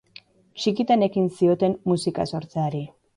[0.61, 2.83] Txikitan ekin zioten musika sortzeari.